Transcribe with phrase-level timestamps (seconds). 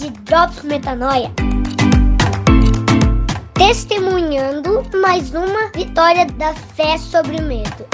[0.00, 1.30] de Drops Metanoia.
[3.52, 7.84] Testemunhando mais uma vitória da fé sobre o medo.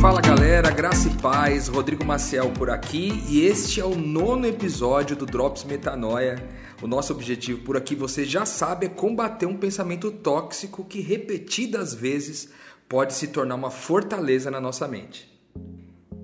[0.00, 5.14] Fala galera, graça e paz, Rodrigo Maciel por aqui e este é o nono episódio
[5.14, 6.44] do Drops Metanoia.
[6.82, 11.94] O nosso objetivo por aqui, você já sabe, é combater um pensamento tóxico que repetidas
[11.94, 12.50] vezes
[12.88, 15.32] pode se tornar uma fortaleza na nossa mente.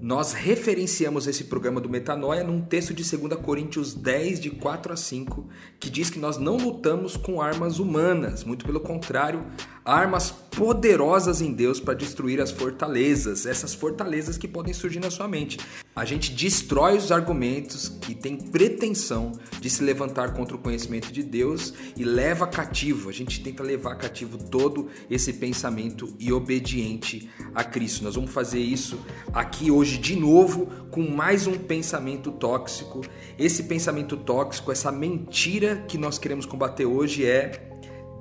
[0.00, 4.96] Nós referenciamos esse programa do Metanoia num texto de 2 Coríntios 10, de 4 a
[4.96, 5.48] 5,
[5.80, 9.46] que diz que nós não lutamos com armas humanas, muito pelo contrário,
[9.86, 15.28] armas poderosas em Deus para destruir as fortalezas, essas fortalezas que podem surgir na sua
[15.28, 15.58] mente.
[15.94, 21.22] A gente destrói os argumentos que têm pretensão de se levantar contra o conhecimento de
[21.22, 27.62] Deus e leva cativo, a gente tenta levar cativo todo esse pensamento e obediente a
[27.62, 28.02] Cristo.
[28.02, 28.98] Nós vamos fazer isso
[29.32, 33.02] aqui hoje de novo com mais um pensamento tóxico.
[33.38, 37.75] Esse pensamento tóxico, essa mentira que nós queremos combater hoje é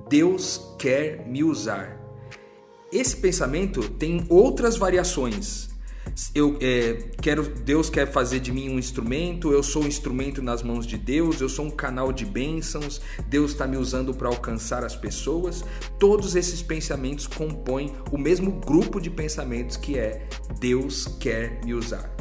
[0.10, 2.00] Deus quer me usar.
[2.92, 5.70] Esse pensamento tem outras variações.
[6.34, 9.52] Eu é, quero, Deus quer fazer de mim um instrumento.
[9.52, 11.42] Eu sou um instrumento nas mãos de Deus.
[11.42, 13.02] Eu sou um canal de bênçãos.
[13.28, 15.66] Deus está me usando para alcançar as pessoas.
[16.00, 20.28] Todos esses pensamentos compõem o mesmo grupo de pensamentos que é
[20.60, 22.16] Deus quer me usar.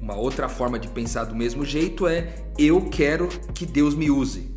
[0.00, 4.53] Uma outra forma de pensar do mesmo jeito é eu quero que Deus me use.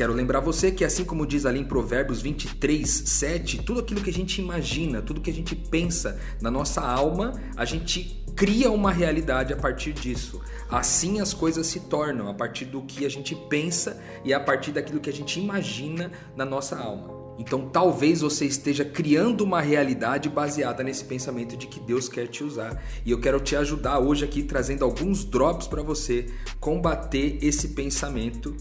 [0.00, 4.08] Quero lembrar você que, assim como diz ali em Provérbios 23, 7, tudo aquilo que
[4.08, 8.90] a gente imagina, tudo que a gente pensa na nossa alma, a gente cria uma
[8.90, 10.40] realidade a partir disso.
[10.70, 14.72] Assim as coisas se tornam, a partir do que a gente pensa e a partir
[14.72, 17.20] daquilo que a gente imagina na nossa alma.
[17.38, 22.42] Então talvez você esteja criando uma realidade baseada nesse pensamento de que Deus quer te
[22.42, 22.82] usar.
[23.04, 26.24] E eu quero te ajudar hoje aqui trazendo alguns drops para você
[26.58, 28.56] combater esse pensamento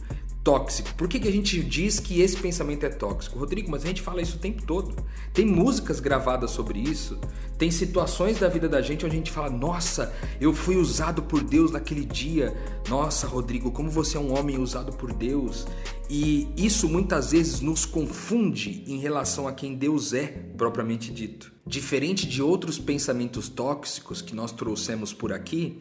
[0.50, 0.96] tóxico.
[0.96, 3.38] Por que, que a gente diz que esse pensamento é tóxico?
[3.38, 4.96] Rodrigo, mas a gente fala isso o tempo todo.
[5.32, 7.20] Tem músicas gravadas sobre isso,
[7.56, 10.12] tem situações da vida da gente onde a gente fala: Nossa,
[10.42, 12.58] eu fui usado por Deus naquele dia.
[12.90, 15.68] Nossa, Rodrigo, como você é um homem usado por Deus.
[16.10, 20.26] E isso muitas vezes nos confunde em relação a quem Deus é,
[20.58, 21.54] propriamente dito.
[21.64, 25.80] Diferente de outros pensamentos tóxicos que nós trouxemos por aqui,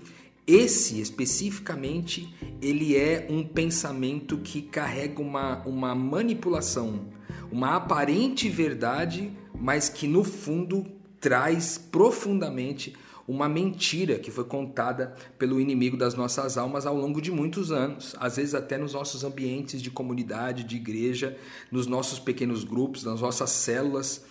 [0.48, 7.04] esse especificamente, ele é um pensamento que carrega uma, uma manipulação,
[7.52, 10.86] uma aparente verdade, mas que no fundo
[11.20, 17.30] traz profundamente uma mentira que foi contada pelo inimigo das nossas almas ao longo de
[17.30, 21.36] muitos anos, às vezes até nos nossos ambientes de comunidade, de igreja,
[21.70, 24.24] nos nossos pequenos grupos, nas nossas células.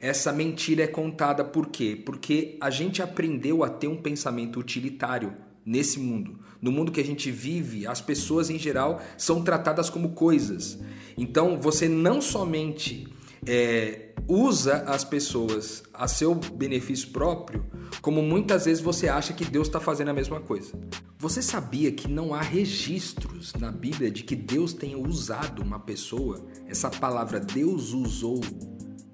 [0.00, 2.00] Essa mentira é contada por quê?
[2.06, 6.38] Porque a gente aprendeu a ter um pensamento utilitário nesse mundo.
[6.62, 10.78] No mundo que a gente vive, as pessoas em geral são tratadas como coisas.
[11.16, 13.06] Então você não somente
[13.46, 17.66] é, usa as pessoas a seu benefício próprio,
[18.00, 20.72] como muitas vezes você acha que Deus está fazendo a mesma coisa.
[21.18, 26.46] Você sabia que não há registros na Bíblia de que Deus tenha usado uma pessoa?
[26.66, 28.40] Essa palavra Deus usou,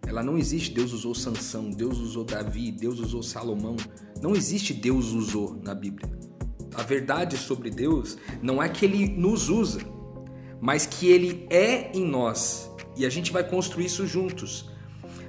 [0.07, 0.73] ela não existe.
[0.73, 3.77] Deus usou Sansão, Deus usou Davi, Deus usou Salomão.
[4.23, 6.09] Não existe Deus usou na Bíblia
[6.75, 9.81] a verdade sobre Deus não é que ele nos usa,
[10.61, 14.71] mas que ele é em nós e a gente vai construir isso juntos.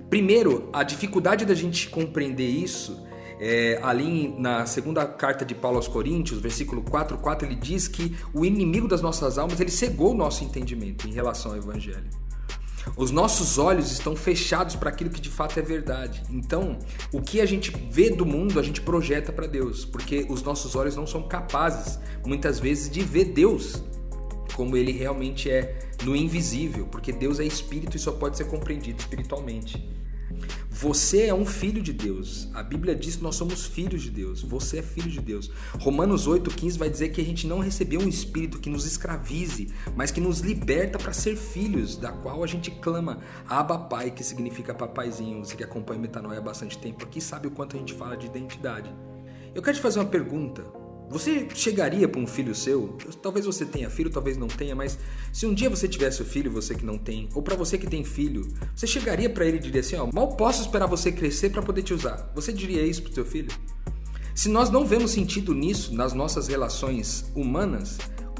[0.09, 3.05] Primeiro, a dificuldade da gente compreender isso
[3.39, 8.15] é, ali na segunda carta de Paulo aos Coríntios, versículo 4, 4, ele diz que
[8.33, 12.24] o inimigo das nossas almas ele cegou o nosso entendimento em relação ao Evangelho.
[12.95, 16.23] Os nossos olhos estão fechados para aquilo que de fato é verdade.
[16.29, 16.79] Então,
[17.11, 20.75] o que a gente vê do mundo, a gente projeta para Deus, porque os nossos
[20.75, 23.83] olhos não são capazes, muitas vezes, de ver Deus
[24.55, 28.99] como ele realmente é no invisível, porque Deus é espírito e só pode ser compreendido
[28.99, 29.85] espiritualmente.
[30.77, 32.49] Você é um filho de Deus.
[32.53, 34.41] A Bíblia diz que nós somos filhos de Deus.
[34.41, 35.49] Você é filho de Deus.
[35.79, 40.11] Romanos 8,15 vai dizer que a gente não recebeu um espírito que nos escravize, mas
[40.11, 44.73] que nos liberta para ser filhos, da qual a gente clama Abba Pai, que significa
[44.73, 45.45] papaizinho.
[45.45, 48.25] Você que acompanha Metanoia há bastante tempo aqui sabe o quanto a gente fala de
[48.25, 48.93] identidade.
[49.55, 50.61] Eu quero te fazer uma pergunta.
[51.09, 52.97] Você chegaria para um filho seu?
[53.21, 54.97] Talvez você tenha filho, talvez não tenha, mas
[55.31, 57.87] se um dia você tivesse o filho, você que não tem, ou para você que
[57.87, 61.49] tem filho, você chegaria para ele e diria assim: ó, mal posso esperar você crescer
[61.51, 62.31] para poder te usar.
[62.33, 63.49] Você diria isso pro seu filho?
[64.33, 67.97] Se nós não vemos sentido nisso nas nossas relações humanas,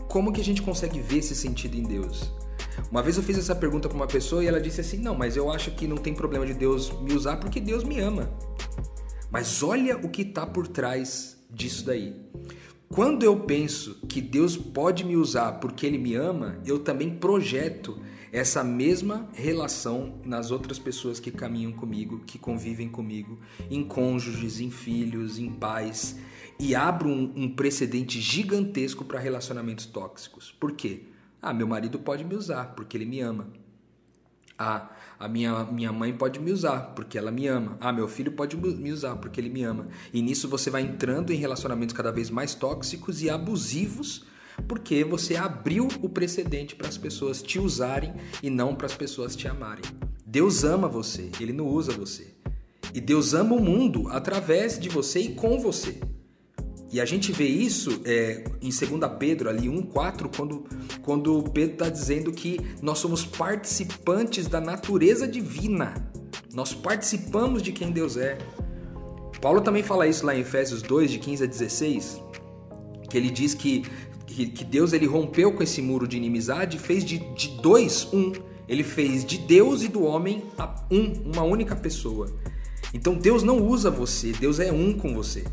[0.10, 2.32] como que a gente consegue ver esse sentido em Deus?
[2.92, 5.38] Uma vez eu fiz essa pergunta para uma pessoa e ela disse assim: "Não, mas
[5.38, 8.30] eu acho que não tem problema de Deus me usar porque Deus me ama".
[9.32, 12.16] Mas olha o que está por trás disso daí.
[12.88, 18.00] Quando eu penso que Deus pode me usar porque Ele me ama, eu também projeto
[18.32, 23.40] essa mesma relação nas outras pessoas que caminham comigo, que convivem comigo,
[23.72, 26.18] em cônjuges, em filhos, em pais,
[26.60, 30.52] e abro um, um precedente gigantesco para relacionamentos tóxicos.
[30.52, 31.04] Por quê?
[31.42, 33.48] Ah, meu marido pode me usar porque ele me ama.
[34.58, 34.90] Ah,
[35.20, 37.78] a minha, minha mãe pode me usar porque ela me ama.
[37.80, 39.88] Ah, meu filho pode me usar porque ele me ama.
[40.14, 44.26] E nisso você vai entrando em relacionamentos cada vez mais tóxicos e abusivos
[44.68, 49.36] porque você abriu o precedente para as pessoas te usarem e não para as pessoas
[49.36, 49.84] te amarem.
[50.26, 52.34] Deus ama você, ele não usa você.
[52.94, 56.00] E Deus ama o mundo através de você e com você.
[56.96, 58.82] E a gente vê isso é, em 2
[59.20, 60.64] Pedro, ali 1,4, quando,
[61.02, 65.94] quando Pedro está dizendo que nós somos participantes da natureza divina.
[66.54, 68.38] Nós participamos de quem Deus é.
[69.42, 72.22] Paulo também fala isso lá em Efésios 2, de 15 a 16,
[73.10, 73.84] que ele diz que,
[74.26, 78.08] que, que Deus ele rompeu com esse muro de inimizade e fez de, de dois
[78.14, 78.32] um.
[78.70, 80.46] Ele fez de Deus e do homem
[80.90, 82.34] um, uma única pessoa.
[82.94, 85.44] Então Deus não usa você, Deus é um com você.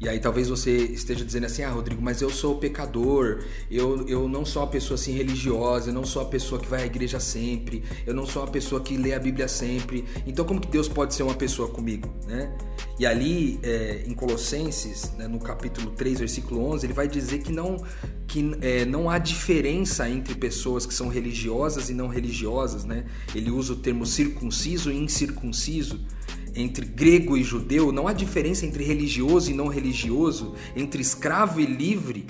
[0.00, 4.26] E aí talvez você esteja dizendo assim, ah, Rodrigo, mas eu sou pecador, eu, eu
[4.26, 7.20] não sou uma pessoa assim religiosa, eu não sou uma pessoa que vai à igreja
[7.20, 10.06] sempre, eu não sou uma pessoa que lê a Bíblia sempre.
[10.26, 12.50] Então como que Deus pode ser uma pessoa comigo, né?
[12.98, 17.52] E ali é, em Colossenses, né, no capítulo 3, versículo 11, ele vai dizer que
[17.52, 17.76] não
[18.26, 23.04] que é, não há diferença entre pessoas que são religiosas e não religiosas, né?
[23.34, 26.00] Ele usa o termo circunciso e incircunciso
[26.60, 31.66] entre grego e judeu, não há diferença entre religioso e não religioso, entre escravo e
[31.66, 32.26] livre.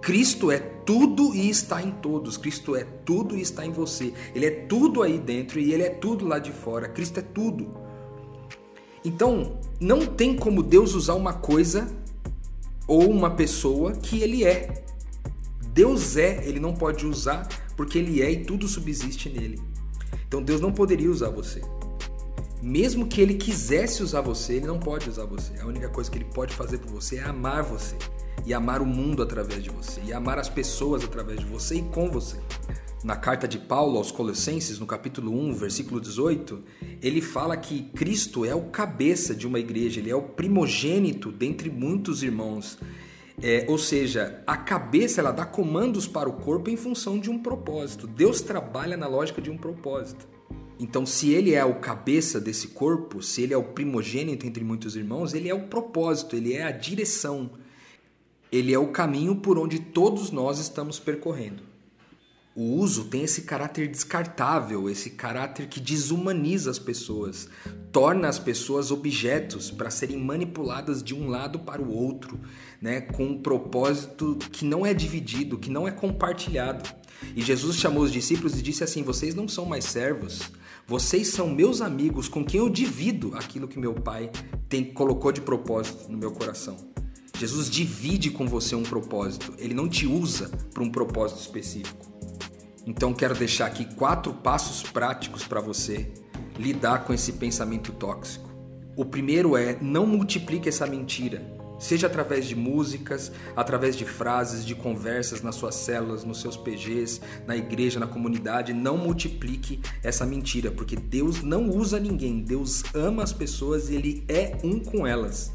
[0.00, 2.36] Cristo é tudo e está em todos.
[2.36, 4.12] Cristo é tudo e está em você.
[4.34, 6.88] Ele é tudo aí dentro e ele é tudo lá de fora.
[6.88, 7.72] Cristo é tudo.
[9.04, 11.88] Então, não tem como Deus usar uma coisa
[12.86, 14.84] ou uma pessoa que ele é.
[15.72, 19.60] Deus é, ele não pode usar porque ele é e tudo subsiste nele.
[20.26, 21.62] Então Deus não poderia usar você
[22.62, 25.58] mesmo que ele quisesse usar você, ele não pode usar você.
[25.60, 27.96] A única coisa que ele pode fazer por você é amar você
[28.46, 31.82] e amar o mundo através de você e amar as pessoas através de você e
[31.82, 32.38] com você.
[33.02, 36.62] Na carta de Paulo aos Colossenses, no capítulo 1, versículo 18,
[37.02, 41.68] ele fala que Cristo é o cabeça de uma igreja, ele é o primogênito dentre
[41.68, 42.78] muitos irmãos.
[43.42, 47.40] É, ou seja, a cabeça ela dá comandos para o corpo em função de um
[47.40, 48.06] propósito.
[48.06, 50.28] Deus trabalha na lógica de um propósito.
[50.80, 54.96] Então, se ele é o cabeça desse corpo, se ele é o primogênito entre muitos
[54.96, 57.50] irmãos, ele é o propósito, ele é a direção,
[58.50, 61.72] ele é o caminho por onde todos nós estamos percorrendo.
[62.54, 67.48] O uso tem esse caráter descartável, esse caráter que desumaniza as pessoas,
[67.90, 72.38] torna as pessoas objetos para serem manipuladas de um lado para o outro,
[72.78, 76.94] né, com um propósito que não é dividido, que não é compartilhado.
[77.34, 80.50] E Jesus chamou os discípulos e disse assim: Vocês não são mais servos,
[80.86, 84.30] vocês são meus amigos com quem eu divido aquilo que meu Pai
[84.68, 86.76] tem, colocou de propósito no meu coração.
[87.38, 92.06] Jesus divide com você um propósito, ele não te usa para um propósito específico.
[92.86, 96.12] Então quero deixar aqui quatro passos práticos para você
[96.58, 98.50] lidar com esse pensamento tóxico.
[98.96, 104.72] O primeiro é não multiplique essa mentira seja através de músicas, através de frases, de
[104.72, 108.72] conversas nas suas células, nos seus PGs, na igreja, na comunidade.
[108.72, 114.24] Não multiplique essa mentira, porque Deus não usa ninguém, Deus ama as pessoas e Ele
[114.28, 115.52] é um com elas.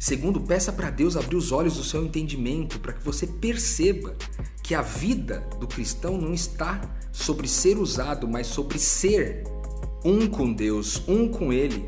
[0.00, 4.14] Segundo, peça para Deus abrir os olhos do seu entendimento para que você perceba
[4.62, 6.80] que a vida do cristão não está
[7.12, 9.42] sobre ser usado, mas sobre ser
[10.02, 11.86] um com Deus, um com Ele.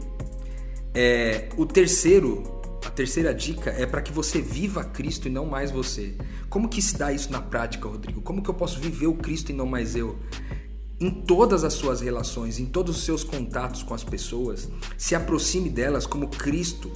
[0.93, 5.71] É, o terceiro, a terceira dica é para que você viva Cristo e não mais
[5.71, 6.15] você.
[6.49, 8.23] Como que se dá isso na prática, Rodrigo?
[8.23, 10.19] Como que eu posso viver o Cristo e não mais eu?
[10.99, 15.69] Em todas as suas relações, em todos os seus contatos com as pessoas, se aproxime
[15.69, 16.91] delas como Cristo.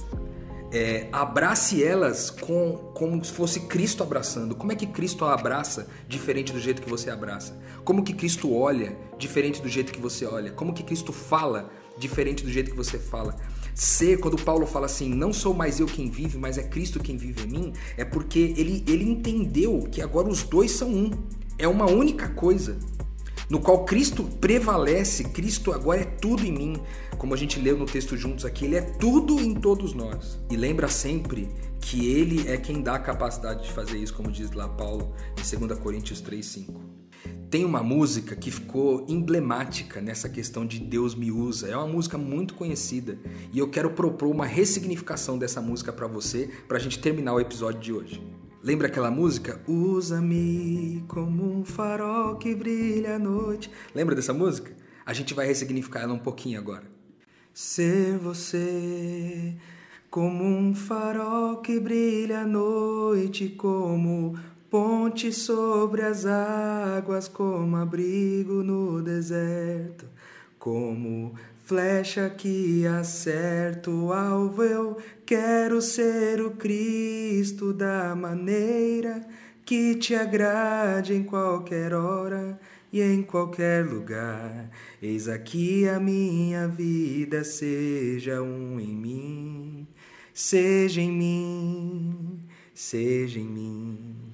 [0.71, 4.55] É, abrace elas com, como se fosse Cristo abraçando.
[4.55, 7.57] Como é que Cristo abraça diferente do jeito que você abraça?
[7.83, 10.51] Como que Cristo olha diferente do jeito que você olha?
[10.51, 13.35] Como que Cristo fala diferente do jeito que você fala?
[13.75, 17.17] Ser, quando Paulo fala assim, não sou mais eu quem vive, mas é Cristo quem
[17.17, 21.11] vive em mim, é porque ele, ele entendeu que agora os dois são um.
[21.59, 22.77] É uma única coisa.
[23.49, 26.81] No qual Cristo prevalece, Cristo agora é tudo em mim.
[27.17, 30.39] Como a gente leu no texto juntos aqui, Ele é tudo em todos nós.
[30.49, 31.49] E lembra sempre
[31.81, 35.57] que Ele é quem dá a capacidade de fazer isso, como diz lá Paulo em
[35.67, 36.73] 2 Coríntios 3,5.
[37.55, 41.69] Tem uma música que ficou emblemática nessa questão de Deus me usa.
[41.69, 43.17] É uma música muito conhecida
[43.53, 47.39] e eu quero propor uma ressignificação dessa música para você, para a gente terminar o
[47.39, 48.21] episódio de hoje.
[48.61, 49.61] Lembra aquela música?
[49.65, 53.71] Usa-me como um farol que brilha à noite.
[53.95, 54.73] Lembra dessa música?
[55.05, 56.83] A gente vai ressignificar ela um pouquinho agora.
[57.53, 59.55] Ser você
[60.09, 64.35] como um farol que brilha à noite, como
[64.77, 70.05] Ponte sobre as águas, como abrigo no deserto,
[70.59, 74.63] como flecha que acerta o alvo.
[74.63, 79.25] Eu quero ser o Cristo da maneira
[79.63, 82.59] que te agrade em qualquer hora
[82.91, 84.69] e em qualquer lugar.
[85.01, 89.87] Eis aqui a minha vida, seja um em mim,
[90.33, 92.39] seja em mim,
[92.73, 94.24] seja em mim.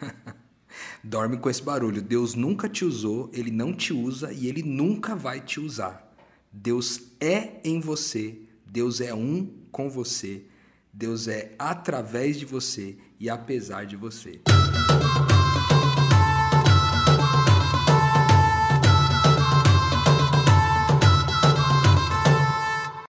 [1.02, 2.02] Dorme com esse barulho.
[2.02, 6.14] Deus nunca te usou, ele não te usa e ele nunca vai te usar.
[6.52, 10.44] Deus é em você, Deus é um com você,
[10.92, 14.40] Deus é através de você e apesar de você.